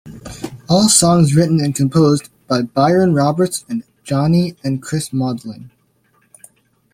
[0.67, 5.69] All songs written and composed by Byron Roberts and Jonny and Chris Maudling.